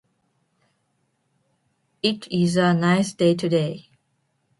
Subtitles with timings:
[2.01, 3.91] It is a nice day today.